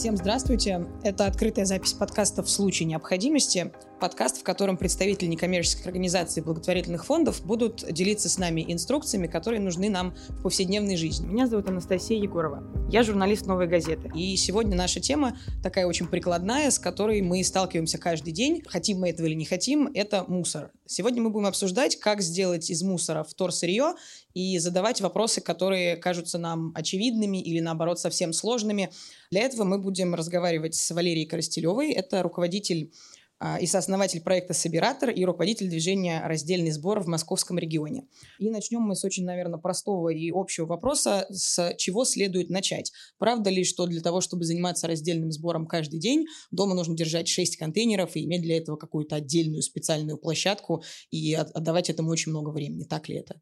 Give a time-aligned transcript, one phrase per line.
[0.00, 0.86] Всем здравствуйте.
[1.02, 3.70] Это открытая запись подкаста «В случае необходимости».
[4.00, 9.60] Подкаст, в котором представители некоммерческих организаций и благотворительных фондов будут делиться с нами инструкциями, которые
[9.60, 11.26] нужны нам в повседневной жизни.
[11.26, 12.64] Меня зовут Анастасия Егорова.
[12.90, 14.10] Я журналист «Новой газеты».
[14.14, 18.62] И сегодня наша тема такая очень прикладная, с которой мы сталкиваемся каждый день.
[18.66, 20.72] Хотим мы этого или не хотим, это мусор.
[20.86, 23.94] Сегодня мы будем обсуждать, как сделать из мусора вторсырье
[24.32, 28.90] и задавать вопросы, которые кажутся нам очевидными или, наоборот, совсем сложными.
[29.30, 31.92] Для этого мы будем разговаривать с Валерией Коростелевой.
[31.92, 32.92] Это руководитель
[33.60, 38.06] и сооснователь проекта «Собиратор» и руководитель движения «Раздельный сбор» в московском регионе.
[38.38, 42.92] И начнем мы с очень, наверное, простого и общего вопроса, с чего следует начать.
[43.18, 47.56] Правда ли, что для того, чтобы заниматься раздельным сбором каждый день, дома нужно держать 6
[47.56, 52.84] контейнеров и иметь для этого какую-то отдельную специальную площадку и отдавать этому очень много времени?
[52.84, 53.40] Так ли это?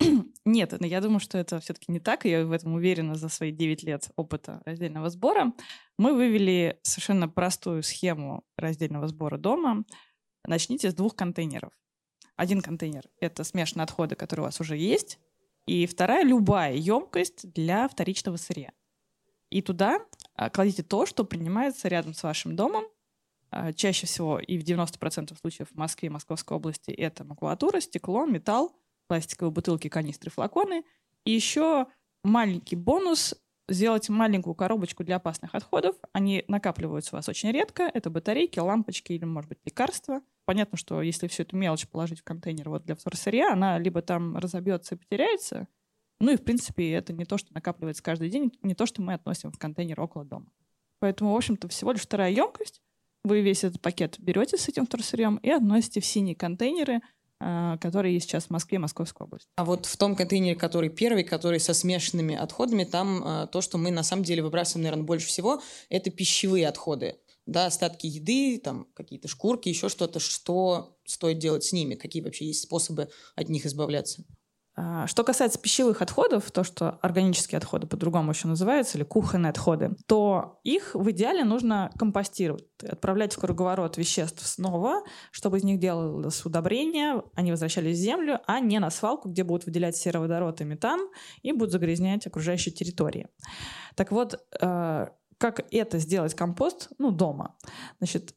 [0.46, 3.82] Нет, я думаю, что это все-таки не так, я в этом уверена за свои 9
[3.82, 5.52] лет опыта раздельного сбора.
[5.98, 9.84] Мы вывели совершенно простую схему раздельного сбора дома.
[10.46, 11.72] Начните с двух контейнеров.
[12.36, 15.18] Один контейнер— это смешанные отходы, которые у вас уже есть,
[15.66, 18.70] и вторая— любая емкость для вторичного сырья.
[19.50, 19.98] И туда
[20.34, 22.84] а, кладите то, что принимается рядом с вашим домом.
[23.50, 28.26] А, чаще всего и в 90% случаев в Москве и Московской области это макулатура, стекло,
[28.26, 28.72] металл,
[29.06, 30.84] пластиковые бутылки, канистры, флаконы.
[31.24, 31.86] И еще
[32.24, 33.34] маленький бонус
[33.68, 35.96] сделать маленькую коробочку для опасных отходов.
[36.12, 37.90] Они накапливаются у вас очень редко.
[37.92, 40.22] Это батарейки, лампочки или, может быть, лекарства.
[40.44, 44.36] Понятно, что если всю эту мелочь положить в контейнер вот для вторсырья, она либо там
[44.36, 45.66] разобьется и потеряется,
[46.20, 49.14] ну и, в принципе, это не то, что накапливается каждый день, не то, что мы
[49.14, 50.46] относим в контейнер около дома.
[51.00, 52.80] Поэтому, в общем-то, всего лишь вторая емкость.
[53.24, 57.00] Вы весь этот пакет берете с этим вторсырьем и относите в синие контейнеры–
[57.38, 59.48] а, который есть сейчас в Москве, Московской области.
[59.56, 63.76] А вот в том контейнере, который первый, который со смешанными отходами, там а, то, что
[63.76, 67.16] мы на самом деле выбрасываем, наверное, больше всего, это пищевые отходы.
[67.44, 72.46] Да, остатки еды, там какие-то шкурки, еще что-то, что стоит делать с ними, какие вообще
[72.46, 74.24] есть способы от них избавляться.
[74.78, 79.96] А, что касается пищевых отходов, то, что органические отходы по-другому еще называются, или кухонные отходы,
[80.06, 86.44] то их в идеале нужно компостировать, отправлять в круговорот веществ снова, чтобы из них делалось
[86.44, 91.08] удобрение, они возвращались в землю, а не на свалку, где будут выделять сероводород и метан
[91.40, 93.28] и будут загрязнять окружающие территории.
[93.94, 95.06] Так вот, э,
[95.38, 96.90] как это сделать компост?
[96.98, 97.56] Ну, дома.
[97.98, 98.34] Значит,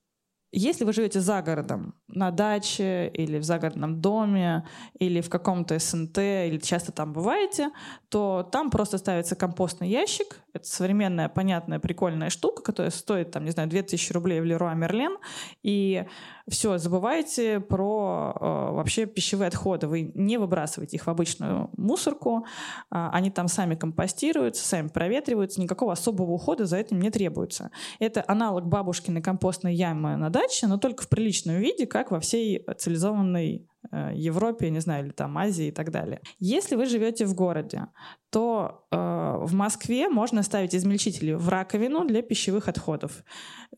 [0.51, 4.67] если вы живете за городом, на даче или в загородном доме,
[4.99, 7.69] или в каком-то СНТ, или часто там бываете,
[8.09, 10.41] то там просто ставится компостный ящик.
[10.53, 15.17] Это современная, понятная, прикольная штука, которая стоит, там, не знаю, 2000 рублей в Леруа Мерлен.
[15.61, 16.05] И
[16.47, 18.43] все, забывайте про э,
[18.73, 19.87] вообще пищевые отходы.
[19.87, 22.45] Вы не выбрасываете их в обычную мусорку.
[22.91, 25.61] Э, они там сами компостируются, сами проветриваются.
[25.61, 27.69] Никакого особого ухода за этим не требуется.
[27.99, 32.65] Это аналог бабушкиной компостной ямы на даче, но только в приличном виде, как во всей
[32.77, 36.21] цивилизованной Э, Европе, не знаю, или там Азии и так далее.
[36.37, 37.87] Если вы живете в городе,
[38.29, 43.23] то э, в Москве можно ставить измельчители в раковину для пищевых отходов.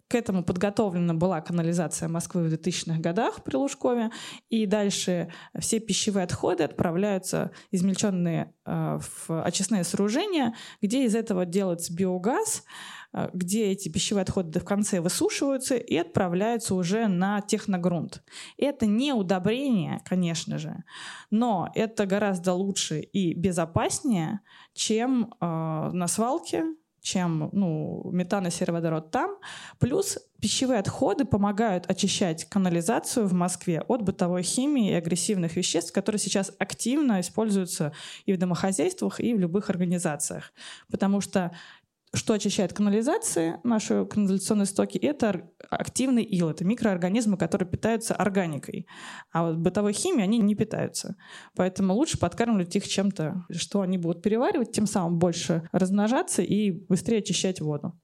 [0.07, 4.09] К этому подготовлена была канализация Москвы в 2000-х годах при Лужкове,
[4.50, 11.94] и дальше все пищевые отходы отправляются измельченные э, в очистные сооружения, где из этого делается
[11.94, 12.63] биогаз,
[13.33, 18.23] где эти пищевые отходы в конце высушиваются и отправляются уже на техногрунт.
[18.57, 20.83] Это не удобрение, конечно же,
[21.29, 24.41] но это гораздо лучше и безопаснее,
[24.73, 26.66] чем э, на свалке,
[27.01, 29.38] чем ну, метан и сероводород там.
[29.79, 36.19] Плюс пищевые отходы помогают очищать канализацию в Москве от бытовой химии и агрессивных веществ, которые
[36.19, 37.91] сейчас активно используются
[38.25, 40.53] и в домохозяйствах, и в любых организациях.
[40.91, 41.51] Потому что
[42.13, 48.85] что очищает канализации, наши канализационные стоки, это активный ил, это микроорганизмы, которые питаются органикой.
[49.31, 51.16] А вот бытовой химией они не питаются.
[51.55, 57.19] Поэтому лучше подкармливать их чем-то, что они будут переваривать, тем самым больше размножаться и быстрее
[57.19, 57.97] очищать воду.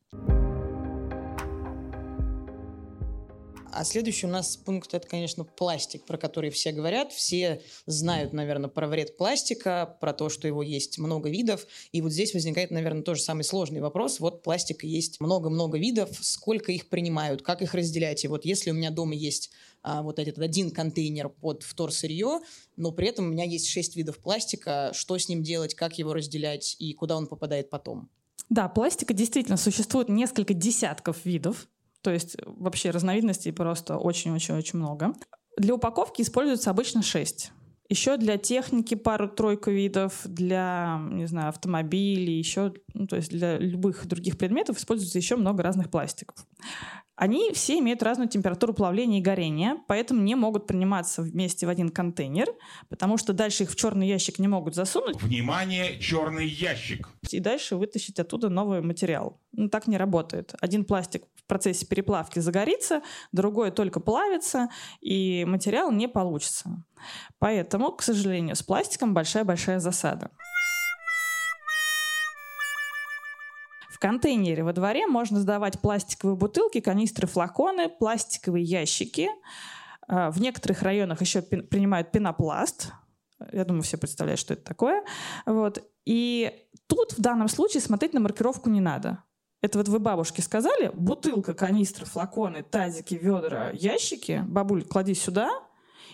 [3.78, 7.14] А следующий у нас пункт это, конечно, пластик, про который все говорят.
[7.14, 11.68] Все знают, наверное, про вред пластика, про то, что его есть много видов.
[11.92, 14.20] И вот здесь возникает, наверное, тоже самый сложный вопрос.
[14.20, 16.10] Вот пластика есть много-много видов.
[16.20, 17.44] Сколько их принимают?
[17.44, 18.26] Как их разделять?
[18.26, 19.52] И вот если у меня дома есть
[19.84, 22.40] а, вот этот один контейнер под вторсырье,
[22.78, 26.16] но при этом у меня есть шесть видов пластика, что с ним делать, как его
[26.16, 28.10] разделять и куда он попадает потом?
[28.50, 31.68] Да, пластика действительно существует несколько десятков видов.
[32.08, 35.14] То есть э, вообще разновидностей просто очень-очень-очень много.
[35.58, 37.52] Для упаковки используется обычно 6.
[37.90, 44.06] Еще для техники пару-тройку видов, для, не знаю, автомобилей, еще, ну, то есть для любых
[44.08, 46.48] других предметов используется еще много разных пластиков.
[47.18, 51.90] Они все имеют разную температуру плавления и горения, поэтому не могут приниматься вместе в один
[51.90, 52.48] контейнер,
[52.90, 55.20] потому что дальше их в черный ящик не могут засунуть.
[55.20, 57.10] Внимание, черный ящик!
[57.32, 59.42] И дальше вытащить оттуда новый материал.
[59.52, 60.54] Ну, так не работает.
[60.62, 64.70] Один пластик в процессе переплавки загорится, другой только плавится,
[65.02, 66.84] и материал не получится.
[67.40, 70.30] Поэтому, к сожалению, с пластиком большая-большая засада.
[73.98, 79.28] В контейнере во дворе можно сдавать пластиковые бутылки, канистры, флаконы, пластиковые ящики.
[80.08, 82.92] А, в некоторых районах еще принимают пенопласт.
[83.52, 85.04] Я думаю, все представляют, что это такое.
[85.48, 85.84] Вот.
[86.06, 86.54] И
[86.86, 89.24] тут в данном случае смотреть на маркировку не надо.
[89.64, 95.50] Это вот вы бабушке сказали, бутылка, канистра, флаконы, тазики, ведра, ящики, бабуль, клади сюда,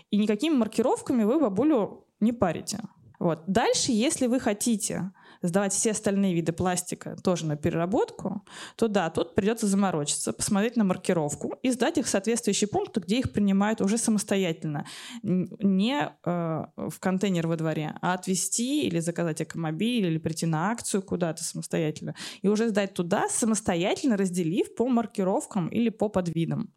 [0.10, 2.80] и никакими маркировками вы бабулю не парите.
[3.20, 3.44] Вот.
[3.46, 5.12] Дальше, если вы хотите
[5.44, 8.44] сдавать все остальные виды пластика тоже на переработку,
[8.76, 13.20] то да, тут придется заморочиться, посмотреть на маркировку и сдать их в соответствующие пункты, где
[13.20, 14.88] их принимают уже самостоятельно.
[15.22, 21.04] Не э, в контейнер во дворе, а отвезти или заказать экомобиль, или прийти на акцию
[21.04, 22.16] куда-то самостоятельно.
[22.42, 26.74] И уже сдать туда, самостоятельно разделив по маркировкам или по подвидам.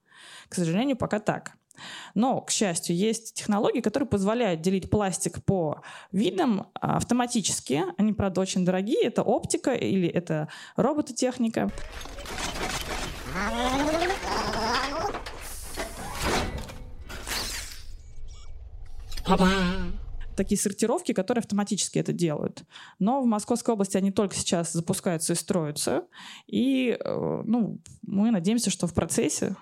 [0.48, 1.56] К сожалению, пока так.
[2.16, 5.82] Но, к счастью, есть технологии, которые позволяют делить пластик по
[6.12, 7.84] видам автоматически.
[7.98, 9.02] Они, правда, очень дорогие.
[9.02, 11.70] Это оптика или это робототехника.
[20.36, 22.64] такие сортировки, которые автоматически это делают.
[22.98, 26.06] Но в Московской области они только сейчас запускаются и строятся.
[26.46, 29.56] И э, ну, мы надеемся, что в процессе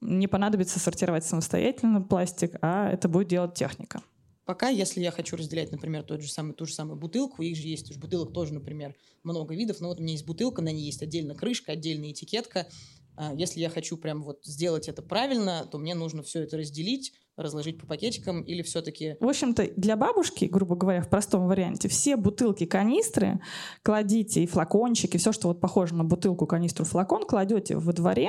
[0.00, 4.02] не понадобится сортировать самостоятельно пластик, а это будет делать техника.
[4.44, 7.68] Пока, если я хочу разделять, например, тот же самый, ту же самую бутылку, их же
[7.68, 10.86] есть, уж бутылок тоже, например, много видов, но вот у меня есть бутылка, на ней
[10.86, 12.66] есть отдельно крышка, отдельная этикетка.
[13.14, 17.12] А, если я хочу прям вот сделать это правильно, то мне нужно все это разделить,
[17.38, 19.16] разложить по пакетикам или все-таки...
[19.20, 23.40] В общем-то, для бабушки, грубо говоря, в простом варианте, все бутылки, канистры
[23.82, 28.28] кладите и флакончики, все, что вот похоже на бутылку, канистру, флакон, кладете во дворе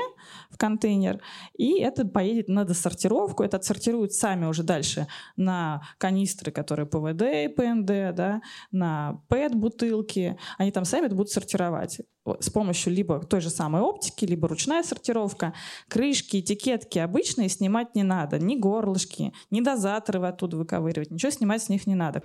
[0.52, 1.22] в контейнер,
[1.58, 7.48] и это поедет на досортировку, это отсортируют сами уже дальше на канистры, которые ПВД и
[7.48, 8.42] ПНД, да,
[8.72, 12.00] на ПЭТ-бутылки, они там сами это будут сортировать
[12.40, 15.54] с помощью либо той же самой оптики, либо ручная сортировка.
[15.88, 21.64] Крышки, этикетки обычные снимать не надо, ни горлышки, ни дозаторы вы оттуда выковыривать, ничего снимать
[21.64, 22.24] с них не надо.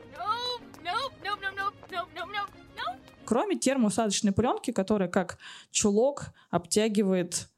[3.25, 5.39] Кроме термоусадочной пленки, которая как
[5.71, 7.49] чулок обтягивает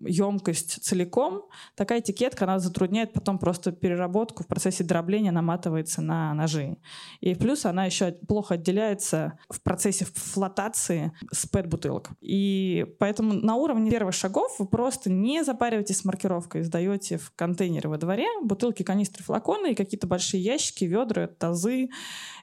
[0.00, 1.44] емкость целиком,
[1.74, 6.78] такая этикетка, она затрудняет потом просто переработку в процессе дробления, наматывается на ножи.
[7.20, 12.10] И плюс она еще плохо отделяется в процессе флотации с пэт-бутылок.
[12.20, 17.88] И поэтому на уровне первых шагов вы просто не запариваетесь с маркировкой, сдаете в контейнеры
[17.88, 21.88] во дворе бутылки, канистры, флаконы и какие-то большие ящики, ведра, тазы,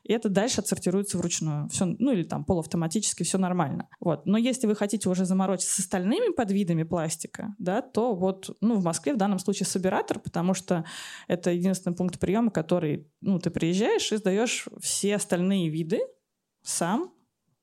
[0.04, 1.70] и это дальше отсортируется вручную.
[1.70, 3.88] Все, ну или там полуавтоматически, все нормально.
[4.00, 4.26] Вот.
[4.26, 8.84] Но если вы хотите уже заморочиться с остальными подвидами пластика, да, то вот ну, в
[8.84, 10.84] Москве в данном случае собиратор, потому что
[11.28, 16.00] это единственный пункт приема, который ну, ты приезжаешь и сдаешь все остальные виды
[16.64, 17.14] сам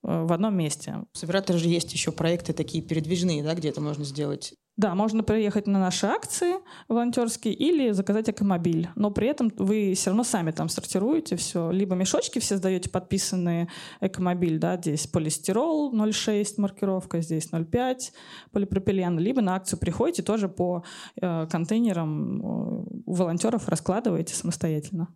[0.03, 1.05] э, в одном месте.
[1.13, 5.67] Собиратор же есть еще проекты такие передвижные, да, где это можно сделать да, можно приехать
[5.67, 6.55] на наши акции
[6.89, 8.89] волонтерские или заказать экомобиль.
[8.95, 11.71] Но при этом вы все равно сами там сортируете все.
[11.71, 13.69] Либо мешочки все сдаете подписанные
[14.01, 18.13] экомобиль, да, здесь полистирол 0,6 маркировка, здесь 0,5
[18.53, 19.19] полипропилен.
[19.19, 20.83] Либо на акцию приходите тоже по
[21.21, 25.09] э, контейнерам э, у волонтеров раскладываете самостоятельно.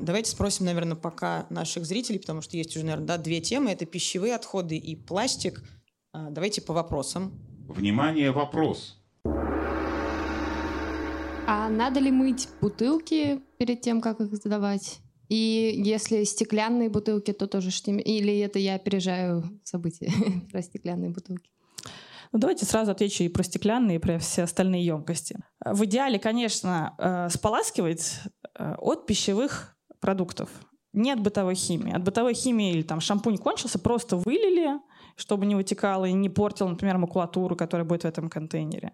[0.00, 3.70] Давайте спросим, наверное, пока наших зрителей, потому что есть уже, наверное, да, две темы.
[3.70, 5.62] Это пищевые отходы и пластик.
[6.12, 7.32] А, давайте по вопросам.
[7.68, 9.00] Внимание, вопрос.
[11.48, 15.00] А надо ли мыть бутылки перед тем, как их сдавать?
[15.28, 17.98] И если стеклянные бутылки, то тоже штим...
[17.98, 20.10] Или это я опережаю события
[20.50, 21.50] про стеклянные бутылки?
[22.32, 25.38] Ну, давайте сразу отвечу и про стеклянные, и про все остальные емкости.
[25.64, 28.20] В идеале, конечно, э, споласкивать
[28.58, 30.48] э, от пищевых продуктов.
[30.92, 31.94] Не от бытовой химии.
[31.94, 34.80] От бытовой химии или там шампунь кончился, просто вылили,
[35.16, 38.92] чтобы не вытекало и не портил, например, макулатуру, которая будет в этом контейнере.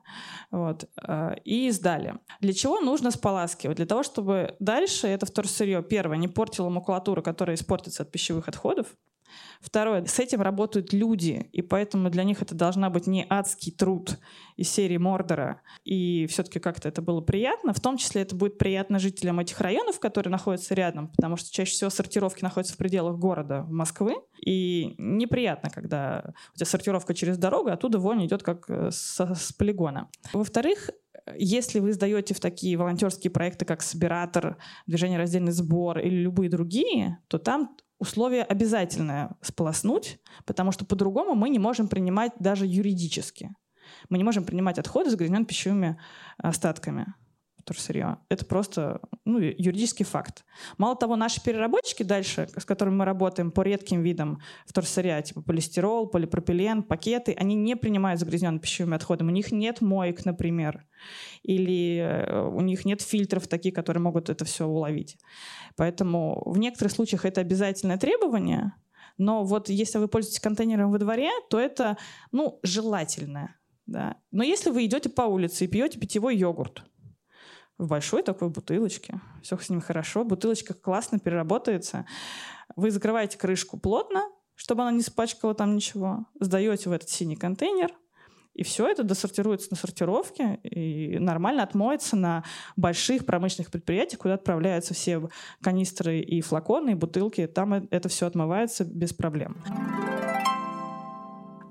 [0.50, 0.88] Вот.
[1.06, 2.18] Э, и сдали.
[2.40, 3.76] Для чего нужно споласкивать?
[3.76, 8.97] Для того, чтобы дальше это вторсырье, первое, не портило макулатуру, которая испортится от пищевых отходов,
[9.61, 14.19] Второе, с этим работают люди, и поэтому для них это должна быть не адский труд
[14.57, 17.73] из серии Мордора, и все-таки как-то это было приятно.
[17.73, 21.73] В том числе это будет приятно жителям этих районов, которые находятся рядом, потому что чаще
[21.73, 27.69] всего сортировки находятся в пределах города Москвы, и неприятно, когда у тебя сортировка через дорогу,
[27.69, 30.09] а оттуда вонь идет как э, с, с полигона.
[30.33, 30.91] Во-вторых,
[31.37, 37.19] если вы сдаете в такие волонтерские проекты, как Собиратор, Движение раздельный сбор или любые другие,
[37.29, 43.54] то там условие обязательное сполоснуть, потому что по-другому мы не можем принимать даже юридически.
[44.09, 46.00] Мы не можем принимать отходы с пищевыми
[46.37, 47.14] остатками
[47.62, 48.19] вторсырье.
[48.28, 50.45] Это просто ну, юридический факт.
[50.78, 56.09] Мало того, наши переработчики дальше, с которыми мы работаем по редким видам вторсырья, типа полистирол,
[56.09, 59.31] полипропилен, пакеты, они не принимают загрязненные пищевыми отходами.
[59.31, 60.87] У них нет моек, например,
[61.42, 65.19] или э, у них нет фильтров таких, которые могут это все уловить.
[65.76, 68.73] Поэтому в некоторых случаях это обязательное требование,
[69.19, 71.97] но вот если вы пользуетесь контейнером во дворе, то это
[72.33, 73.57] ну, желательное.
[73.87, 74.16] Да.
[74.31, 76.85] Но если вы идете по улице и пьете питьевой йогурт,
[77.83, 79.21] в большой такой бутылочке.
[79.43, 80.25] Все с ним хорошо.
[80.25, 82.07] Бутылочка классно переработается.
[82.77, 84.23] Вы закрываете крышку плотно,
[84.55, 86.27] чтобы она не спачкала там ничего.
[86.39, 87.93] Сдаете в этот синий контейнер.
[88.55, 92.45] И все это досортируется на сортировке и нормально отмоется на
[92.77, 95.29] больших промышленных предприятиях, куда отправляются все
[95.62, 97.47] канистры и флаконы, и бутылки.
[97.47, 99.57] Там это все отмывается без проблем.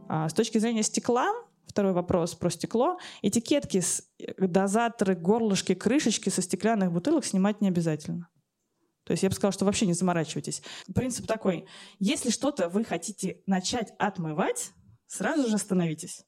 [0.10, 1.32] А с точки зрения стекла,
[1.72, 3.00] Второй вопрос про стекло.
[3.22, 3.82] Этикетки,
[4.20, 8.28] э, дозаторы, горлышки, крышечки со стеклянных бутылок снимать не обязательно.
[9.06, 10.64] То есть я бы сказала, что вообще не заморачивайтесь.
[10.94, 11.66] Принцип такой.
[12.00, 14.72] Если что-то вы хотите начать отмывать,
[15.08, 16.26] сразу же остановитесь.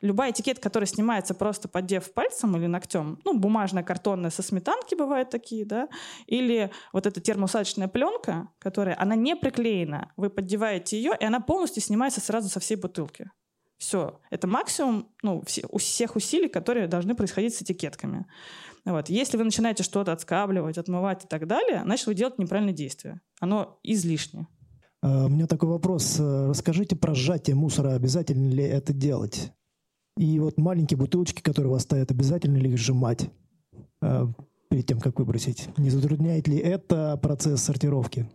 [0.00, 5.30] Любая этикетка, которая снимается просто поддев пальцем или ногтем, ну, бумажная, картонная, со сметанки бывают
[5.30, 5.88] такие, да,
[6.26, 11.82] или вот эта термоусадочная пленка, которая, она не приклеена, вы поддеваете ее, и она полностью
[11.82, 13.30] снимается сразу со всей бутылки.
[13.78, 14.20] Все.
[14.30, 18.26] Это максимум ну, все, у всех усилий, которые должны происходить с этикетками.
[18.84, 19.08] Вот.
[19.08, 23.20] Если вы начинаете что-то отскабливать, отмывать и так далее, значит, вы делаете неправильное действие.
[23.40, 24.46] Оно излишне.
[25.02, 26.18] А, у меня такой вопрос.
[26.18, 27.94] Расскажите про сжатие мусора.
[27.94, 29.52] Обязательно ли это делать?
[30.16, 33.30] И вот маленькие бутылочки, которые у вас стоят, обязательно ли их сжимать
[34.00, 34.30] а,
[34.70, 35.68] перед тем, как выбросить?
[35.76, 38.30] Не затрудняет ли это процесс сортировки?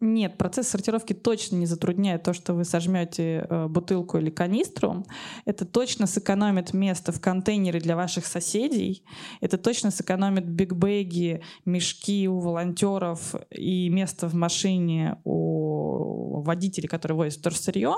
[0.00, 5.04] Нет, процесс сортировки точно не затрудняет то, что вы сожмете э, бутылку или канистру.
[5.44, 9.04] Это точно сэкономит место в контейнере для ваших соседей.
[9.42, 17.40] Это точно сэкономит бигбэги, мешки у волонтеров и место в машине у водителей, которые возят
[17.40, 17.96] вторсырье.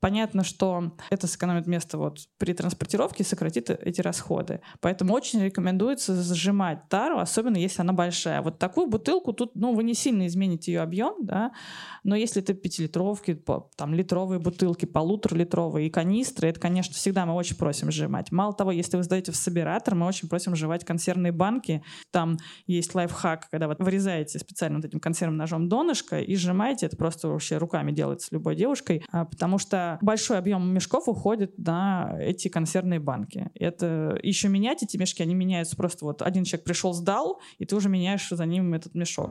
[0.00, 4.60] Понятно, что это сэкономит место вот при транспортировке и сократит эти расходы.
[4.80, 8.40] Поэтому очень рекомендуется сжимать тару, особенно если она большая.
[8.42, 11.52] Вот такую бутылку тут, ну, вы не сильно измените ее объем, да,
[12.04, 13.42] но если это пятилитровки,
[13.76, 18.30] там, литровые бутылки, полуторалитровые и канистры, это, конечно, всегда мы очень просим сжимать.
[18.30, 21.82] Мало того, если вы сдаете в собиратор, мы очень просим сжимать консервные банки.
[22.12, 22.36] Там
[22.66, 27.28] есть лайфхак, когда вы вырезаете специально вот этим консервным ножом донышко и сжимаете, это просто
[27.28, 33.00] вообще руками делается любой девушкой, а, потому что большой объем мешков уходит на эти консервные
[33.00, 33.50] банки.
[33.54, 37.76] Это еще менять эти мешки, они меняются просто вот один человек пришел, сдал, и ты
[37.76, 39.30] уже меняешь за ним этот мешок.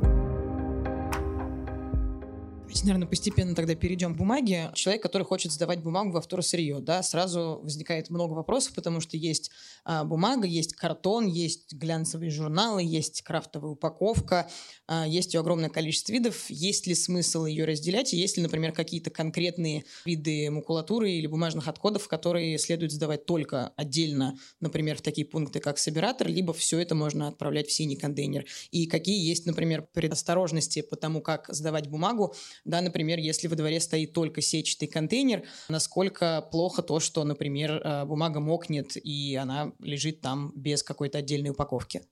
[2.67, 4.71] Давайте, наверное, постепенно тогда перейдем к бумаге.
[4.73, 9.51] Человек, который хочет сдавать бумагу во вторсырье, да, сразу возникает много вопросов, потому что есть
[9.85, 14.49] а, бумага, есть картон, есть глянцевые журналы, есть крафтовая упаковка,
[14.85, 16.49] а, есть ее огромное количество видов.
[16.49, 18.13] Есть ли смысл ее разделять?
[18.13, 23.69] И есть ли, например, какие-то конкретные виды макулатуры или бумажных отходов, которые следует сдавать только
[23.77, 28.45] отдельно, например, в такие пункты, как собиратор, либо все это можно отправлять в синий контейнер?
[28.71, 32.35] И какие есть, например, предосторожности по тому, как сдавать бумагу,
[32.67, 38.05] да, например, если во дворе стоит только сетчатый контейнер, насколько плохо то, что, например, э,
[38.05, 42.03] бумага мокнет, и она лежит там без какой-то отдельной упаковки.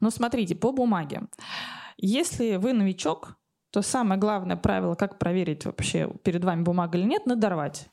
[0.00, 1.22] Ну, смотрите, по бумаге.
[1.96, 3.36] Если вы новичок,
[3.70, 7.86] то самое главное правило, как проверить вообще перед вами бумага или нет, надорвать.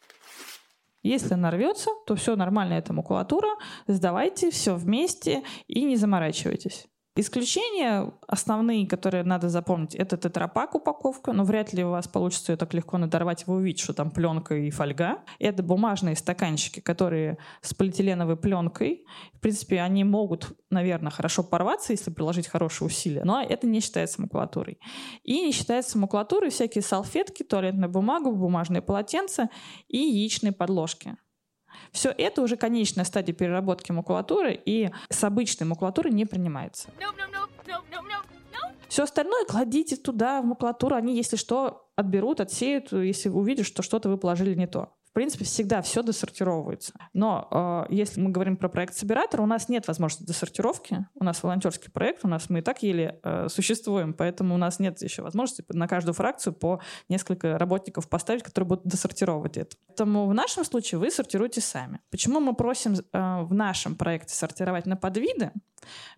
[1.04, 3.50] Если нарвется, то все нормально, это макулатура,
[3.88, 6.88] сдавайте все вместе и не заморачивайтесь.
[7.18, 12.58] Исключения основные, которые надо запомнить, это тетрапак упаковка, но вряд ли у вас получится ее
[12.58, 15.20] так легко надорвать, вы увидите, что там пленка и фольга.
[15.38, 19.04] Это бумажные стаканчики, которые с полиэтиленовой пленкой.
[19.34, 24.22] В принципе, они могут, наверное, хорошо порваться, если приложить хорошие усилия, но это не считается
[24.22, 24.80] макулатурой.
[25.24, 29.50] И не считается макулатурой всякие салфетки, туалетная бумага, бумажные полотенца
[29.90, 31.18] и яичные подложки.
[31.92, 36.90] Все это уже конечная стадия переработки макулатуры, и с обычной макулатурой не принимается.
[38.88, 40.96] Все остальное кладите туда, в макулатуру.
[40.96, 44.94] Они, если что, отберут, отсеют, если увидят, что что-то вы положили не то.
[45.12, 46.94] В принципе, всегда все досортировывается.
[47.12, 51.06] Но э, если мы говорим про проект Собиратор, у нас нет возможности досортировки.
[51.16, 54.80] У нас волонтерский проект, у нас мы и так еле э, существуем, поэтому у нас
[54.80, 59.76] нет еще возможности на каждую фракцию по несколько работников поставить, которые будут досортировать это.
[59.88, 62.00] Поэтому в нашем случае вы сортируете сами.
[62.10, 65.52] Почему мы просим э, в нашем проекте сортировать на подвиды?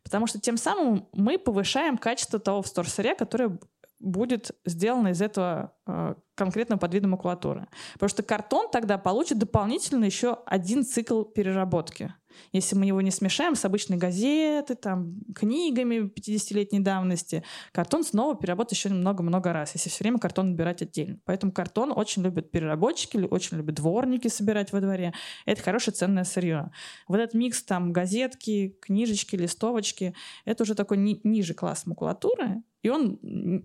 [0.04, 3.58] Потому что тем самым мы повышаем качество того встор-сырья, которое
[4.03, 7.67] будет сделано из этого э, конкретно под видом макулатуры.
[7.93, 12.13] Потому что картон тогда получит дополнительно еще один цикл переработки.
[12.52, 18.78] Если мы его не смешаем с обычной газетой, там, книгами 50-летней давности, картон снова переработать
[18.78, 21.20] еще много-много раз, если все время картон набирать отдельно.
[21.25, 25.13] Поэтому картон очень любят переработчики, очень любят дворники собирать во дворе.
[25.46, 26.72] Это хорошее ценное сырье.
[27.08, 30.13] Вот этот микс там газетки, книжечки, листовочки,
[30.46, 33.18] это уже такой ни- ниже класс макулатуры, и он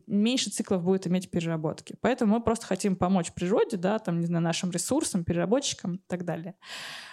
[0.07, 1.97] меньше циклов будет иметь переработки.
[2.01, 6.25] Поэтому мы просто хотим помочь природе, да, там, не знаю, нашим ресурсам, переработчикам и так
[6.25, 6.55] далее.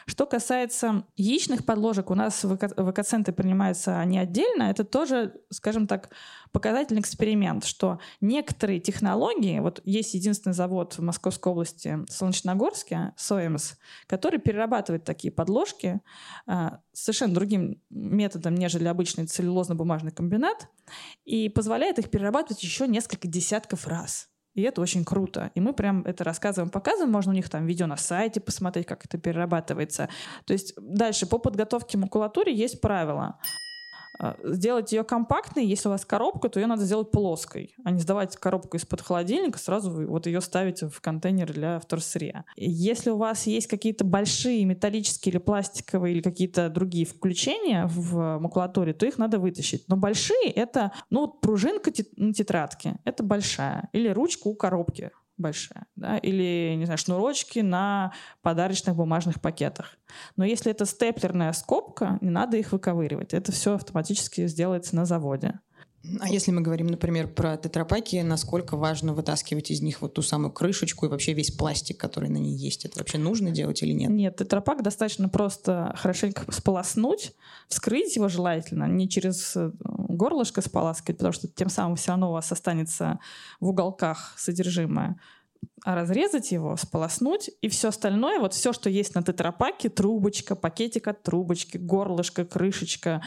[0.05, 1.03] Что касается
[1.45, 4.63] яичных подложек, у нас в экоцентры принимаются они отдельно.
[4.63, 6.09] Это тоже, скажем так,
[6.51, 13.73] показательный эксперимент, что некоторые технологии, вот есть единственный завод в Московской области, Солнечногорске, СОЭМС,
[14.07, 16.01] который перерабатывает такие подложки
[16.47, 20.67] а, совершенно другим методом, нежели обычный целлюлозно-бумажный комбинат,
[21.25, 24.29] и позволяет их перерабатывать еще несколько десятков раз.
[24.55, 25.51] И это очень круто.
[25.53, 27.11] И мы прям это рассказываем, показываем.
[27.11, 30.09] Можно у них там видео на сайте посмотреть, как это перерабатывается.
[30.45, 33.37] То есть дальше по подготовке макулатуры есть правила.
[34.19, 37.99] А, сделать ее компактной, если у вас коробка, то ее надо сделать плоской, а не
[37.99, 42.45] сдавать коробку из-под холодильника, сразу вы вот ее ставите в контейнер для вторсырья.
[42.55, 48.93] Если у вас есть какие-то большие металлические или пластиковые или какие-то другие включения в макулатуре,
[48.93, 49.87] то их надо вытащить.
[49.87, 56.17] Но большие— это, ну, пружинка на тетрадке, это большая, или ручка у коробки большая, да,
[56.17, 59.97] или, не знаю, шнурочки на подарочных бумажных пакетах.
[60.35, 63.33] Но если это степлерная скобка, не надо их выковыривать.
[63.33, 65.59] Это все автоматически сделается на заводе.
[66.19, 70.51] А если мы говорим, например, про тетрапаки, насколько важно вытаскивать из них вот ту самую
[70.51, 72.85] крышечку и вообще весь пластик, который на ней есть?
[72.85, 74.09] Это вообще нужно делать или нет?
[74.09, 77.33] Нет, тетрапак достаточно просто хорошенько сполоснуть,
[77.67, 82.33] вскрыть его желательно, не через э, горлышко споласкивать, потому что тем самым все равно у
[82.33, 83.19] вас останется
[83.59, 85.17] в уголках содержимое
[85.83, 91.07] а разрезать его, сполоснуть, и все остальное, вот все, что есть на тетрапаке, трубочка, пакетик
[91.07, 93.21] от трубочки, горлышко, крышечка,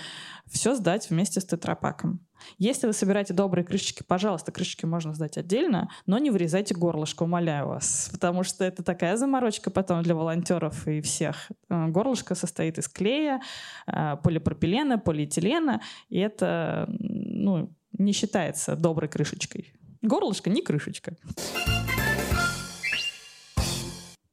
[0.47, 2.21] все сдать вместе с тетрапаком.
[2.59, 7.69] Если вы собираете добрые крышечки, пожалуйста, крышечки можно сдать отдельно, но не вырезайте горлышко, умоляю
[7.69, 11.51] вас, потому что это такая заморочка потом для волонтеров и всех.
[11.69, 13.41] Э, горлышко состоит из клея,
[13.87, 19.73] э, полипропилена, полиэтилена, и это ну, не считается доброй крышечкой.
[20.03, 21.17] Горлышко не крышечка.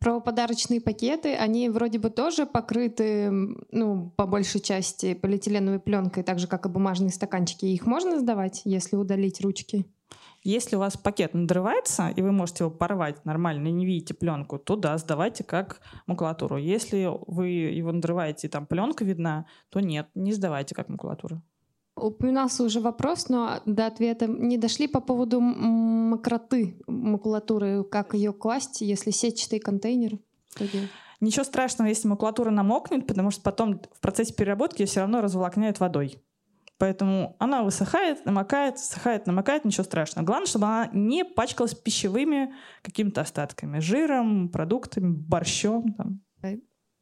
[0.06, 3.32] Про подарочные пакеты, они вроде бы тоже покрыты,
[3.72, 7.65] ну, по большей части полиэтиленовой пленкой, так же, как и бумажные стаканчики.
[7.65, 9.88] Их можно сдавать, если удалить ручки?
[10.44, 14.60] Если у вас пакет надрывается, и вы можете его порвать нормально и не видите пленку,
[14.60, 16.58] то да, сдавайте как макулатуру.
[16.58, 21.41] Если вы его надрываете и там пленка видна, то нет, не сдавайте как макулатуру.
[21.95, 28.81] Упоминался уже вопрос, но до ответа не дошли по поводу мокроты макулатуры, как ее класть,
[28.81, 30.19] если сетчатый контейнер.
[31.21, 35.79] Ничего страшного, если макулатура намокнет, потому что потом в процессе переработки ее все равно разволокняют
[35.79, 36.21] водой.
[36.77, 40.25] Поэтому она высыхает, намокает, высыхает, намокает, ничего страшного.
[40.25, 45.93] Главное, чтобы она не пачкалась пищевыми какими-то остатками, жиром, продуктами, борщом.
[45.93, 46.19] Там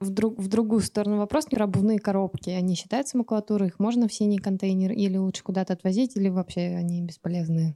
[0.03, 1.45] в, друг, в другую сторону вопрос.
[1.45, 3.69] Пробувные коробки, они считаются макулатурой?
[3.69, 7.75] Их можно в синий контейнер или лучше куда-то отвозить, или вообще они бесполезные?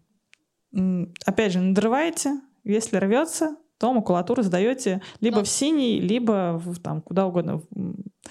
[1.26, 5.44] Опять же, надрываете, если рвется, то макулатуру сдаете либо но...
[5.44, 7.62] в синий, либо в, там куда угодно.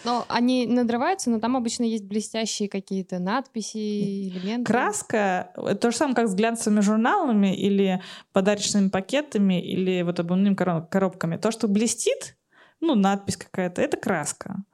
[0.04, 4.64] Но они надрываются, но там обычно есть блестящие какие-то надписи, элементы.
[4.64, 11.36] Краска— то же самое, как с глянцевыми журналами или подарочными пакетами или вот обувными коробками.
[11.36, 12.36] То, что блестит,
[12.80, 14.64] ну, надпись какая-то, это краска.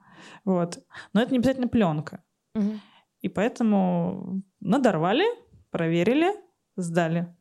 [0.45, 0.79] Вот.
[1.13, 2.23] Но это не обязательно пленка.
[2.55, 2.79] Угу.
[3.21, 5.25] И поэтому надорвали,
[5.71, 6.33] проверили,
[6.75, 7.35] сдали.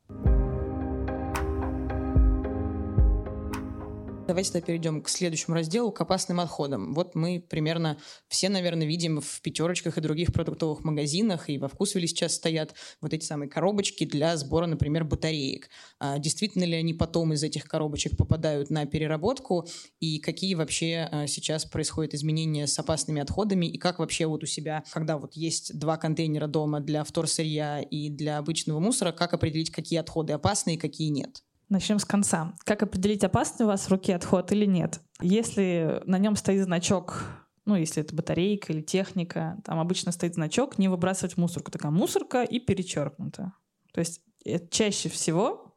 [4.33, 6.95] Давайте тогда перейдем к следующему разделу, к опасным отходам.
[6.95, 12.09] Вот мы примерно все, наверное, видим в пятерочках и других продуктовых магазинах, и во вкусвиле
[12.09, 15.68] сейчас стоят вот эти самые коробочки для сбора, например, батареек.
[15.99, 19.68] А действительно ли они потом из этих коробочек попадают на переработку,
[20.01, 24.47] и какие вообще а, сейчас происходят изменения с опасными отходами, и как вообще вот у
[24.47, 29.68] себя, когда вот есть два контейнера дома для вторсырья и для обычного мусора, как определить,
[29.68, 31.42] какие отходы опасны и какие нет?
[31.72, 32.52] Начнем с конца.
[32.64, 35.00] Как определить, опасный у вас в руке отход или нет?
[35.22, 37.24] Если на нем стоит значок
[37.64, 41.70] ну, если это батарейка или техника, там обычно стоит значок «не выбрасывать мусорку».
[41.70, 43.54] Такая мусорка и перечеркнуто.
[43.94, 45.74] То есть э, чаще всего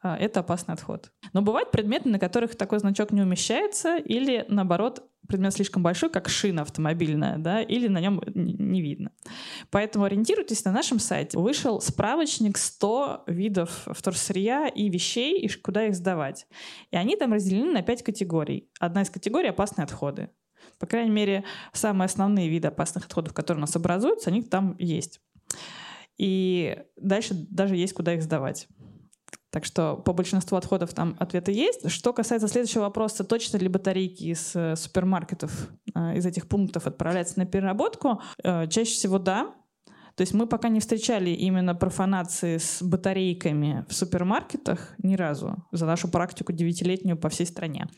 [0.00, 1.10] а, это опасный отход.
[1.32, 6.28] Но бывают предметы, на которых такой значок не умещается, или наоборот, предмет слишком большой, как
[6.28, 9.12] шина автомобильная, да, или на нем не видно.
[9.70, 11.38] Поэтому ориентируйтесь на нашем сайте.
[11.38, 16.46] Вышел справочник 100 видов вторсырья и вещей, и куда их сдавать.
[16.90, 18.68] И они там разделены на 5 категорий.
[18.80, 20.30] Одна из категорий— опасные отходы.
[20.78, 25.20] По крайней мере, самые основные виды опасных отходов, которые у нас образуются, они там есть.
[26.18, 28.68] И дальше даже есть куда их сдавать.
[29.52, 31.90] Так что по большинству отходов там ответы есть.
[31.90, 37.38] Что касается следующего вопроса, точно ли батарейки из э, супермаркетов, э, из этих пунктов отправляются
[37.38, 38.22] на переработку?
[38.42, 39.52] Э, чаще всего да.
[40.16, 45.86] То есть мы пока не встречали именно профанации с батарейками в супермаркетах ни разу за
[45.86, 47.88] нашу практику девятилетнюю по всей стране.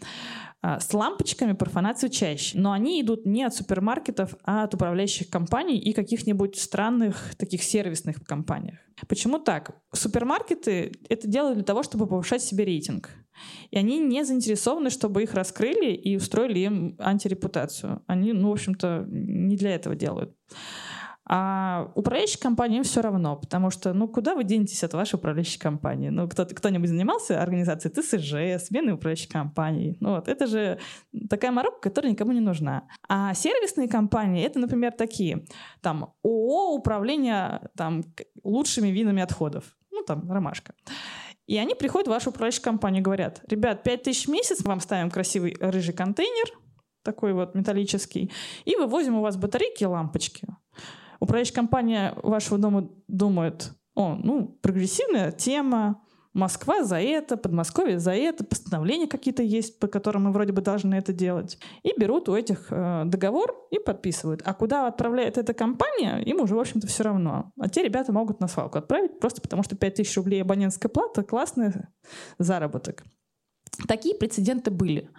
[0.62, 5.78] А, с лампочками профанацию чаще, но они идут не от супермаркетов, а от управляющих компаний
[5.78, 8.78] и каких-нибудь странных таких сервисных компаниях.
[9.06, 9.76] Почему так?
[9.92, 13.10] Супермаркеты это делают для того, чтобы повышать себе рейтинг.
[13.70, 18.02] И они не заинтересованы, чтобы их раскрыли и устроили им антирепутацию.
[18.06, 20.34] Они, ну, в общем-то, не для этого делают.
[21.26, 26.10] А управляющей компании все равно, потому что, ну, куда вы денетесь от вашей управляющей компании?
[26.10, 29.96] Ну, кто, кто-нибудь занимался организацией ТСЖ, сменой управляющей компании?
[30.00, 30.78] Ну, вот, это же
[31.30, 32.88] такая морока, которая никому не нужна.
[33.08, 35.46] А сервисные компании, это, например, такие,
[35.80, 38.04] там, ООО управление, там,
[38.42, 39.64] лучшими видами отходов.
[39.90, 40.74] Ну, там, ромашка.
[41.46, 44.80] И они приходят в вашу управляющую компанию и говорят, ребят, 5 тысяч в месяц, вам
[44.80, 46.52] ставим красивый рыжий контейнер,
[47.02, 48.30] такой вот металлический,
[48.64, 50.48] и вывозим у вас батарейки и лампочки
[51.24, 56.00] управляющая компания вашего дома думает, о, ну, прогрессивная тема,
[56.34, 60.96] Москва за это, Подмосковье за это, постановления какие-то есть, по которым мы вроде бы должны
[60.96, 61.58] это делать.
[61.84, 64.42] И берут у этих э, договор и подписывают.
[64.44, 67.52] А куда отправляет эта компания, им уже, в общем-то, все равно.
[67.56, 71.72] А те ребята могут на свалку отправить, просто потому что 5000 рублей абонентская плата— классный
[72.38, 73.04] заработок.
[73.86, 75.10] Такие прецеденты были.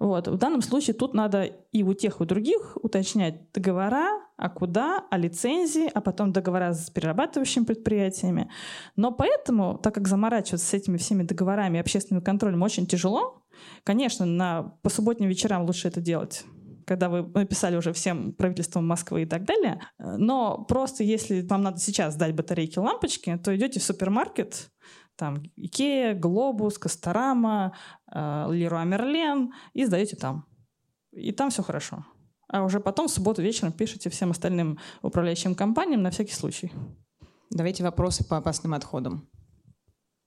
[0.00, 0.28] Вот.
[0.28, 4.08] В данном случае тут надо и у тех, и у других уточнять договора,
[4.38, 8.50] а куда, а лицензии, а потом договора с перерабатывающими предприятиями.
[8.96, 13.42] Но поэтому, так как заморачиваться с этими всеми договорами и общественным контролем очень тяжело,
[13.84, 16.44] конечно, на, по субботним вечерам лучше это делать
[16.86, 19.80] когда вы написали уже всем правительством Москвы и так далее.
[20.00, 24.72] Но просто если вам надо сейчас сдать батарейки лампочки, то идете в супермаркет,
[25.20, 27.76] там Икея, Глобус, Касторама,
[28.12, 30.46] э, Леруа Мерлен и сдаете там.
[31.12, 32.06] И там все хорошо.
[32.48, 36.72] А уже потом в субботу вечером пишите всем остальным управляющим компаниям на всякий случай.
[37.50, 39.28] Давайте вопросы по опасным отходам.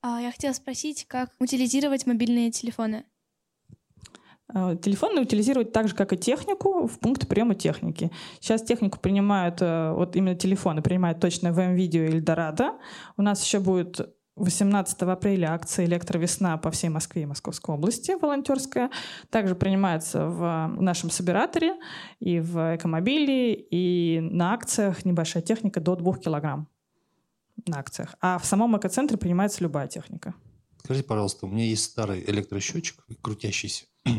[0.02, 3.06] А, я хотела спросить, как утилизировать мобильные телефоны?
[4.54, 8.12] Э, телефоны утилизируют так же, как и технику, в пункт приема техники.
[8.40, 12.74] Сейчас технику принимают, э, вот именно телефоны принимают точно ВМ-видео или Дорадо.
[13.18, 14.00] У нас еще будет
[14.36, 18.90] 18 апреля акция «Электровесна» по всей Москве и Московской области, волонтерская.
[19.30, 21.76] Также принимается в нашем собираторе
[22.20, 26.68] и в экомобиле, и на акциях небольшая техника до 2 килограмм
[27.68, 28.16] на акциях.
[28.22, 30.34] А в самом экоцентре принимается любая техника.
[30.80, 33.86] Скажите, пожалуйста, у меня есть старый электросчетчик крутящийся.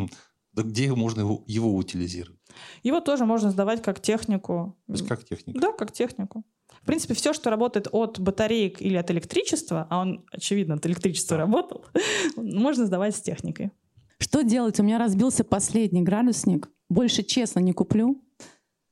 [0.54, 2.38] Да где можно его, его утилизировать?
[2.84, 4.76] Его тоже можно сдавать как технику.
[4.86, 5.58] То есть как технику?
[5.58, 6.44] Да, как технику.
[6.84, 11.38] В принципе, все, что работает от батареек или от электричества, а он, очевидно, от электричества
[11.38, 11.86] работал,
[12.36, 13.70] можно сдавать с техникой.
[14.18, 14.78] Что делать?
[14.78, 16.68] У меня разбился последний градусник.
[16.90, 18.22] Больше, честно, не куплю.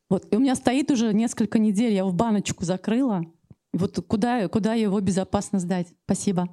[0.08, 0.26] Вот.
[0.32, 1.92] И у меня стоит уже несколько недель.
[1.92, 3.26] Я его в баночку закрыла.
[3.74, 5.88] Вот куда, куда его безопасно сдать?
[6.06, 6.48] Спасибо.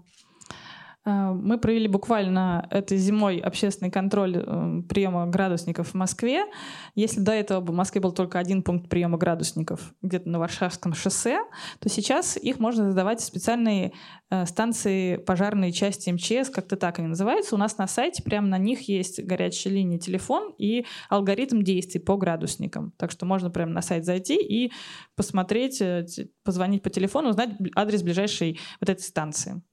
[1.09, 6.45] А, мы провели буквально этой зимой общественный контроль э, приема градусников в Москве.
[6.93, 11.39] Если до этого в Москве был только один пункт приема градусников где-то на Варшавском шоссе,
[11.79, 13.93] то сейчас их можно сдавать в специальные
[14.29, 17.55] э, станции пожарной части МЧС, как-то так они называются.
[17.55, 22.17] У нас на сайте прямо на них есть горячая линия телефон и алгоритм действий по
[22.17, 22.93] градусникам.
[22.97, 24.71] Так что можно прямо на сайт зайти и
[25.15, 26.05] посмотреть, э,
[26.43, 29.63] позвонить по телефону, узнать адрес ближайшей вот этой станции.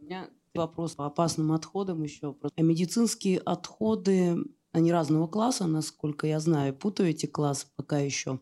[0.00, 2.36] У меня вопрос по опасным отходам еще.
[2.56, 4.36] Медицинские отходы,
[4.72, 6.74] они разного класса, насколько я знаю.
[6.74, 8.40] Путаю эти классы пока еще.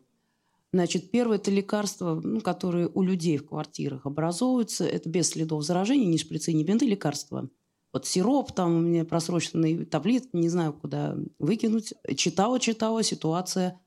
[0.73, 4.85] Значит, первое– это лекарства, ну, которые у людей в квартирах образовываются.
[4.85, 7.49] Это без следов заражения, ни шприцы, ни бинты, лекарства.
[7.93, 11.93] Вот сироп, там у меня просроченный таблет, не знаю, куда выкинуть.
[12.17, 13.79] Читала, читала, ситуация,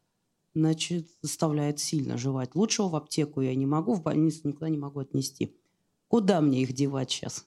[0.55, 2.55] значит, заставляет сильно жевать.
[2.55, 5.55] Лучшего в аптеку я не могу, в больницу никуда не могу отнести.
[6.09, 7.45] Куда мне их девать сейчас?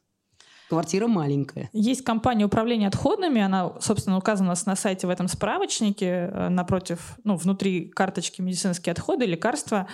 [0.71, 1.69] Квартира маленькая.
[1.73, 6.47] Есть компания управления отходами, она, собственно, указана у нас на сайте в этом справочнике, э,
[6.47, 9.89] напротив, ну, внутри карточки медицинские отходы, лекарства.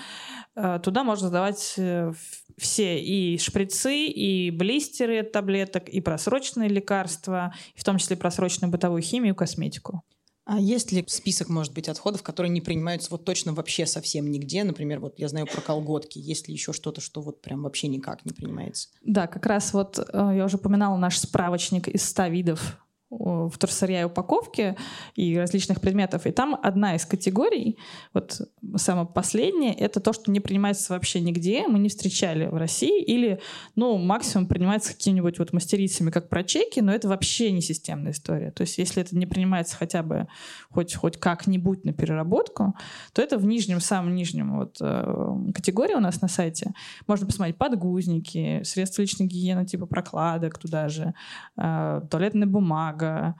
[0.56, 2.14] Э, туда можно сдавать э,
[2.60, 9.02] все и шприцы, и блистеры от таблеток, и просроченные лекарства, в том числе просроченную бытовую
[9.02, 10.04] химию, косметику.
[10.50, 14.64] А есть ли список, может быть, отходов, которые не принимаются вот точно вообще совсем нигде?
[14.64, 16.20] Например, вот я знаю про колготки.
[16.20, 18.88] Есть ли еще что-то, что вот прям вообще никак не принимается?
[19.04, 20.04] Да, как раз вот э,
[20.38, 22.78] я уже упоминала наш справочник из 100 видов
[23.10, 24.76] вторсырья и упаковке
[25.16, 26.26] и различных предметов.
[26.26, 27.78] И там одна из категорий,
[28.14, 28.42] вот
[28.76, 33.40] самая последняя, это то, что не принимается вообще нигде, мы не встречали в России, или,
[33.76, 38.52] ну, максимум принимается какими-нибудь вот мастерицами, как про чеки, но это вообще не системная история.
[38.52, 40.28] То есть если это не принимается хотя бы
[40.70, 42.76] хоть, хоть как-нибудь на переработку,
[43.14, 46.74] то это в нижнем, самом нижнем вот э, категории у нас на сайте.
[47.08, 51.14] Можно посмотреть подгузники, средства личной гигиены типа прокладок туда же,
[51.58, 53.36] э, туалетная бумага, бумага,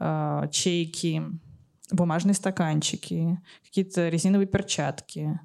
[0.00, 1.22] э, чейки,
[1.90, 5.40] бумажные стаканчики, какие-то резиновые перчатки,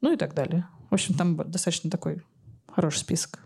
[0.00, 0.68] ну и так далее.
[0.90, 2.22] В общем, там достаточно такой
[2.68, 3.40] хороший список.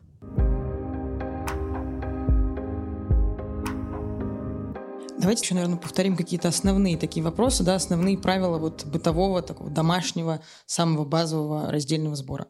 [5.19, 10.41] Давайте еще, наверное, повторим какие-то основные такие вопросы, да, основные правила вот бытового, такого домашнего,
[10.65, 12.47] самого базового раздельного сбора.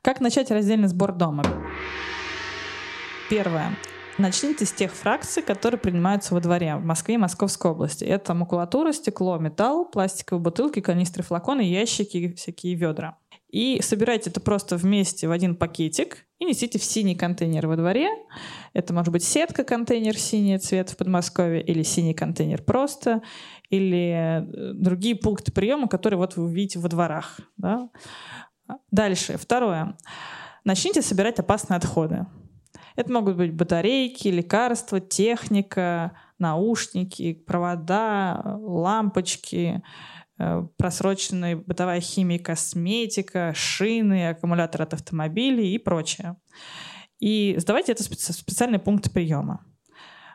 [0.00, 1.44] Как начать раздельный сбор дома?
[3.28, 3.76] Первое.
[4.16, 8.04] Начните с тех фракций, которые принимаются во дворе в Москве и Московской области.
[8.04, 13.18] Это макулатура, стекло, металл, пластиковые бутылки, канистры, флаконы, ящики, всякие ведра.
[13.48, 18.08] И собирайте это просто вместе в один пакетик и несите в синий контейнер во дворе.
[18.72, 23.20] Это может быть сетка контейнер синий цвет в Подмосковье или синий контейнер просто,
[23.68, 27.40] или э, другие пункты приема, которые вот вы увидите во дворах.
[27.56, 27.90] Да?
[28.92, 29.38] Дальше.
[29.38, 29.96] Второе.
[30.62, 32.26] Начните собирать опасные отходы.
[32.96, 39.82] Это могут быть батарейки, лекарства, техника, наушники, провода, лампочки,
[40.38, 46.36] э, просроченная бытовая химия, косметика, шины, аккумулятор от автомобилей и прочее.
[47.20, 49.64] И сдавайте это в специальный пункт приема.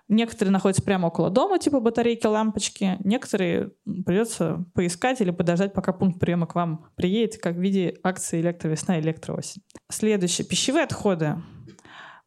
[0.10, 2.98] Некоторые находятся прямо около дома, типа батарейки, лампочки.
[3.04, 8.42] Некоторые придется поискать или подождать, пока пункт приема к вам приедет, как в виде акции
[8.42, 9.62] «Электровесна» и «Электроосень».
[9.92, 10.48] Следующее.
[10.48, 11.36] Пищевые отходы.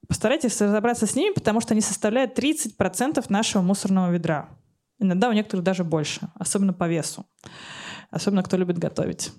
[0.08, 4.48] Постарайтесь разобраться с ними, потому что они составляют 30% нашего мусорного ведра.
[4.98, 7.26] Иногда у некоторых даже больше, особенно по весу.
[8.10, 9.32] Особенно кто любит готовить.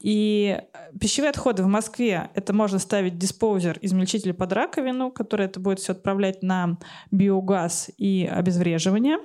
[0.00, 0.60] И
[1.00, 5.92] пищевые отходы в Москве, это можно ставить диспоузер, измельчитель под раковину, который это будет все
[5.92, 6.76] отправлять на
[7.10, 9.16] биогаз и обезвреживание.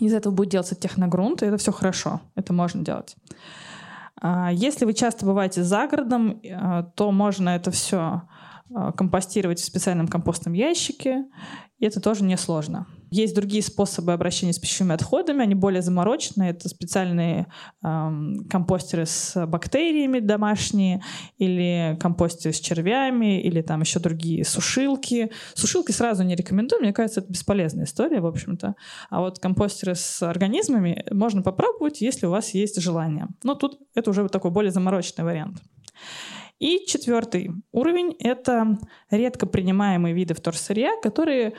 [0.00, 2.20] Из этого будет делаться техногрунт, и это все хорошо.
[2.34, 3.16] Это можно делать.
[4.20, 8.22] А если вы часто бываете за городом, э, то можно это все
[8.96, 11.26] компостировать в специальном компостном ящике,
[11.78, 12.86] и это тоже несложно.
[13.10, 16.50] Есть другие способы обращения с пищевыми отходами, они более замороченные.
[16.50, 17.46] Это специальные
[17.84, 21.02] эм, компостеры с бактериями домашние,
[21.38, 25.30] или компостеры с червями, или там еще другие сушилки.
[25.54, 28.74] Сушилки сразу не рекомендую, мне кажется, это бесполезная история, в общем-то.
[29.10, 33.28] А вот компостеры с организмами можно попробовать, если у вас есть желание.
[33.42, 35.58] Но тут это уже такой более замороченный вариант.
[36.58, 38.78] И четвертый уровень— это
[39.10, 41.54] редко принимаемые виды вторсырья, которые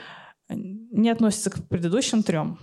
[0.49, 2.59] не относятся к предыдущим трем.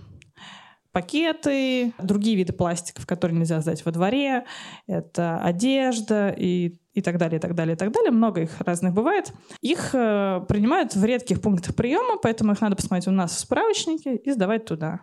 [0.91, 4.45] Пакеты, другие виды пластиков, которые нельзя сдать во дворе,
[4.85, 8.11] это одежда и, и так далее, и так далее, и так далее.
[8.11, 9.33] Много их разных бывает.
[9.61, 14.17] Их э, принимают в редких пунктах приема, поэтому их надо посмотреть у нас в справочнике
[14.17, 15.01] и сдавать туда.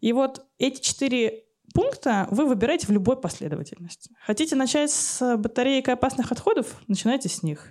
[0.00, 1.43] И вот эти четыре
[1.74, 4.10] пункта вы выбираете в любой последовательности.
[4.24, 6.80] Хотите начать с батареек опасных отходов?
[6.86, 7.68] Начинайте с них.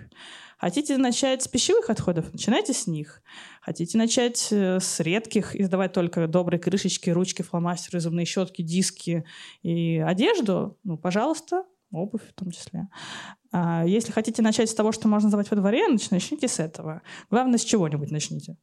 [0.58, 2.32] Хотите начать с пищевых отходов?
[2.32, 3.22] Начинайте с них.
[3.60, 9.24] Хотите начать э, с редких и сдавать только добрые крышечки, ручки, фломастеры, зубные щетки, диски
[9.62, 10.78] и одежду?
[10.84, 12.88] Ну, пожалуйста, обувь в том числе.
[13.52, 17.02] А если хотите начать с того, что можно сдавать во дворе, начните с этого.
[17.30, 18.56] Главное, с чего-нибудь начните.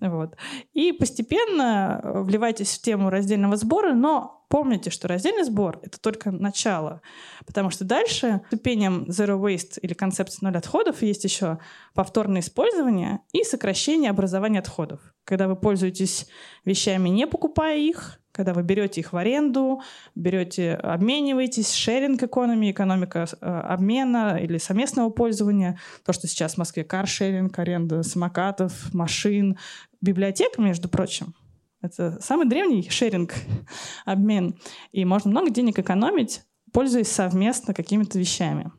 [0.00, 0.36] Вот.
[0.74, 7.02] И постепенно вливайтесь в тему раздельного сбора, но помните, что раздельный сбор— это только начало,
[7.46, 11.58] потому что дальше ступеням Zero Waste или концепции ноль отходов есть еще
[11.94, 15.00] повторное использование и сокращение образования отходов.
[15.24, 16.26] Когда вы пользуетесь
[16.64, 19.82] вещами, не покупая их, когда вы берете их в аренду,
[20.14, 26.84] берете, обмениваетесь, шеринг экономи, экономика э, обмена или совместного пользования, то, что сейчас в Москве
[26.84, 29.58] каршеринг, аренда самокатов, машин,
[30.00, 31.34] библиотека, между прочим,
[31.80, 33.34] это самый древний шеринг,
[34.04, 34.58] обмен.
[34.92, 38.72] И можно много денег экономить, пользуясь совместно какими-то вещами.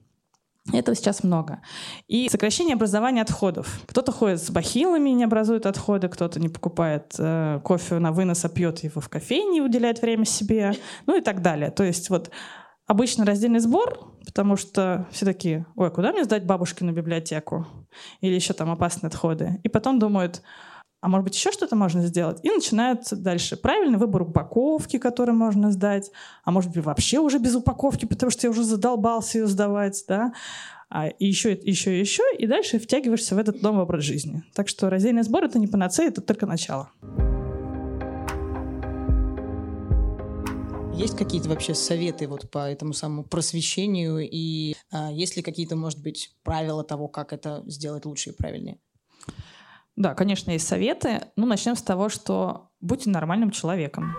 [0.73, 1.61] Этого сейчас много.
[2.07, 3.81] И сокращение образования отходов.
[3.87, 8.45] Кто-то ходит с бахилами и не образует отходы, кто-то не покупает э, кофе на вынос,
[8.45, 10.73] а пьет его в кофейне и уделяет время себе,
[11.07, 11.71] ну и так далее.
[11.71, 12.29] То есть вот
[12.85, 17.65] обычно раздельный сбор, потому что все такие, ой, куда мне сдать бабушкину библиотеку?
[18.21, 19.59] Или еще там опасные отходы.
[19.63, 20.43] И потом думают,
[21.01, 22.39] а может быть еще что-то можно сделать?
[22.43, 26.11] И начинается дальше правильный выбор упаковки, который можно сдать,
[26.43, 30.33] а может быть вообще уже без упаковки, потому что я уже задолбался ее сдавать, да,
[30.89, 34.43] а, и еще, еще, еще, и дальше втягиваешься в этот новый образ жизни.
[34.53, 36.89] Так что раздельный сбор— это не панацея, это только начало.
[40.93, 46.01] Есть какие-то вообще советы вот по этому самому просвещению и а, есть ли какие-то, может
[46.01, 48.79] быть, правила того, как это сделать лучше и правильнее?
[49.99, 51.23] Да, конечно, есть советы.
[51.35, 54.15] Ну, начнем с того, что будьте нормальным человеком.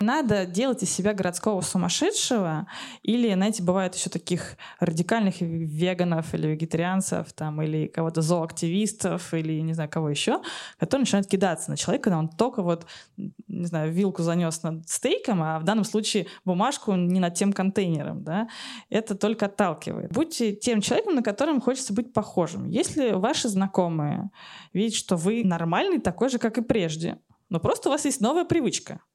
[0.00, 2.66] Надо делать из себя городского сумасшедшего,
[3.02, 9.72] или, знаете, бывает еще таких радикальных веганов или вегетарианцев, там, или кого-то зооактивистов, или не
[9.72, 10.42] знаю кого еще,
[10.78, 15.42] которые начинают кидаться на человека, когда он только вот, не знаю, вилку занес над стейком,
[15.42, 18.48] а в данном случае бумажку не над тем контейнером, да,
[18.90, 20.12] это только отталкивает.
[20.12, 22.68] Будьте тем человеком, на котором хочется быть похожим.
[22.68, 24.30] Если ваши знакомые
[24.72, 28.44] видят, что вы нормальный, такой же, как и прежде, но просто у вас есть новая
[28.44, 29.00] привычка—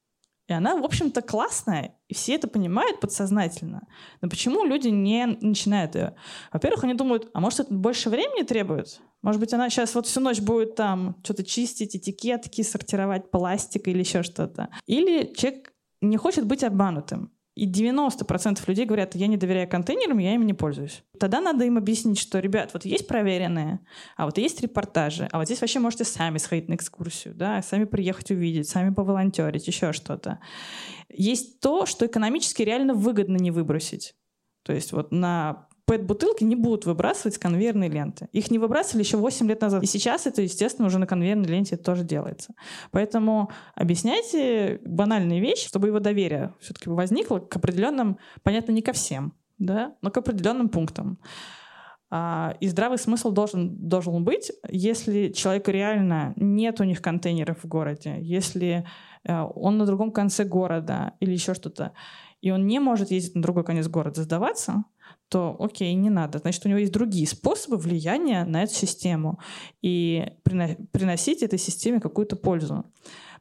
[0.49, 3.87] и она, в общем-то, классная, и все это понимают подсознательно.
[4.19, 6.15] Но почему люди не начинают ее?
[6.51, 8.99] Во-первых, они думают, а может, это больше времени требует?
[9.21, 13.99] Может быть, она сейчас вот всю ночь будет там что-то чистить, этикетки, сортировать пластик или
[13.99, 14.69] еще что-то.
[14.87, 17.31] Или человек не хочет быть обманутым.
[17.59, 21.03] И 90% людей говорят, я не доверяю контейнерам, я ими не пользуюсь.
[21.19, 23.81] Тогда надо им объяснить, что, ребят, вот есть проверенные,
[24.15, 27.83] а вот есть репортажи, а вот здесь вообще можете сами сходить на экскурсию, да, сами
[27.83, 30.39] приехать увидеть, сами поволонтерить, еще что-то.
[31.09, 34.15] Есть то, что экономически реально выгодно не выбросить.
[34.63, 38.29] То есть вот на PET-бутылки не будут выбрасывать с конвейерной ленты.
[38.31, 39.81] Их не выбрасывали еще 8 лет назад.
[39.81, 42.53] И сейчас это, естественно, уже на конвейерной ленте тоже делается.
[42.91, 49.33] Поэтому объясняйте банальные вещи, чтобы его доверие все-таки возникло к определенным, понятно, не ко всем,
[49.57, 51.17] да, но к определенным пунктам.
[52.11, 57.67] А, и здравый смысл должен, должен быть, если человеку реально нет у них контейнеров в
[57.67, 58.85] городе, если
[59.23, 61.93] э, он на другом конце города или еще что-то,
[62.41, 64.85] и он не может ездить на другой конец города сдаваться,
[65.29, 66.39] то окей, не надо.
[66.39, 69.39] Значит, у него есть другие способы влияния на эту систему
[69.81, 72.85] и приносить этой системе какую-то пользу.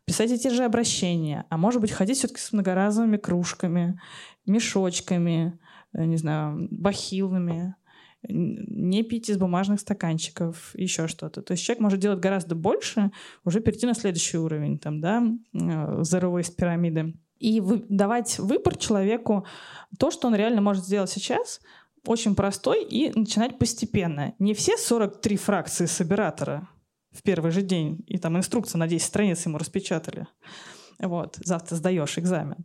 [0.05, 4.01] Писать эти же обращения, а может быть, ходить все-таки с многоразовыми кружками,
[4.47, 5.59] мешочками,
[5.93, 7.75] э, не знаю, бахилами,
[8.23, 11.43] не пить из бумажных стаканчиков, еще что-то.
[11.43, 13.11] То есть человек может делать гораздо больше,
[13.45, 15.23] уже перейти на следующий уровень, там, да,
[15.53, 19.47] э, zero waste пирамиды и давать выбор человеку
[19.99, 21.61] то, что он реально может сделать сейчас,
[22.07, 24.35] очень простой, и начинать постепенно.
[24.39, 26.69] Не все 43 фракции собиратора
[27.11, 30.27] в первый же день, и там инструкция на 10 страниц ему распечатали.
[30.99, 32.65] Вот, завтра сдаешь экзамен.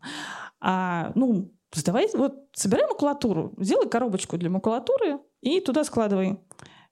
[0.60, 6.40] А, ну, сдавай, вот, собирай макулатуру, сделай коробочку для макулатуры и туда складывай.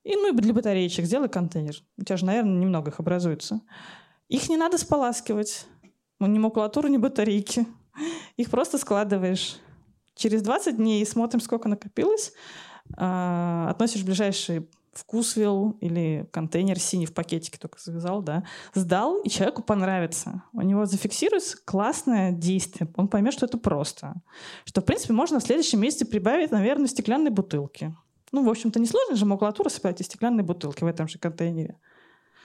[0.04, 1.76] И, ну, и для батареечек сделай контейнер.
[1.98, 3.62] У тебя же, наверное, немного их образуется.
[4.28, 5.68] Их не надо споласкивать.
[6.22, 7.66] Ну, ни макулатуру, ни батарейки.
[8.38, 9.58] Их просто складываешь.
[10.14, 12.32] Через 20 дней смотрим, сколько накопилось.
[12.96, 18.44] А, относишь ближайший вкусвилл или контейнер синий в пакетике только завязал, да,
[18.76, 20.44] сдал, и человеку понравится.
[20.54, 22.88] У него зафиксируется классное действие.
[22.98, 24.22] Он поймет, что это просто.
[24.66, 27.96] Что, в принципе, можно в следующем месяце прибавить, наверное, стеклянные бутылки.
[28.32, 31.80] Ну, в общем-то, несложно же макулатуру собирать из стеклянной бутылки в этом же контейнере.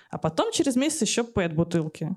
[0.09, 2.17] А потом через месяц еще PET-бутылки.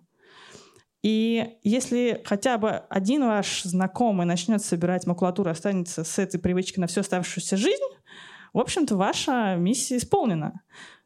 [1.01, 6.88] И если хотя бы один ваш знакомый начнет собирать макулатуру, останется с этой привычкой на
[6.88, 7.81] всю оставшуюся жизнь,
[8.53, 10.62] в общем-то, ваша миссия исполнена.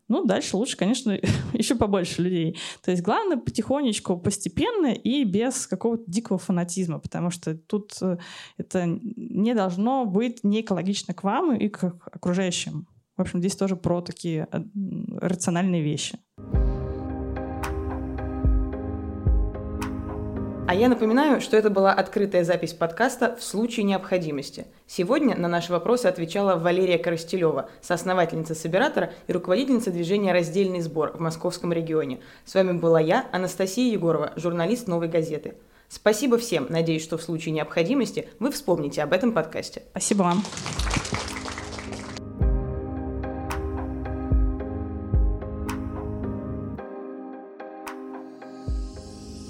[0.09, 1.11] Ну, дальше лучше, конечно,
[1.53, 2.59] еще побольше людей.
[2.83, 8.17] То есть главное потихонечку, постепенно и без какого-то дикого фанатизма, потому что тут э,
[8.57, 12.87] это не должно быть не экологично к вам и к окружающим.
[13.15, 14.59] В общем, здесь тоже про такие э,
[15.19, 16.19] рациональные вещи.
[20.73, 24.65] А я напоминаю, что это была открытая запись подкаста в случае необходимости.
[24.87, 31.19] Сегодня на наши вопросы отвечала Валерия Коростелева, соосновательница Собиратора и руководительница движения «Раздельный сбор» в
[31.19, 32.21] московском регионе.
[32.43, 35.53] С вами была я, Анастасия Егорова, журналист «Новой газеты».
[35.89, 36.65] Спасибо всем.
[36.69, 39.83] Надеюсь, что в случае необходимости вы вспомните об этом подкасте.
[39.91, 40.43] Спасибо вам.